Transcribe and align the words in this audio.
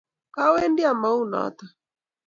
Kawendi 0.35 0.81
amuoe 0.91 1.23
notok 1.31 1.57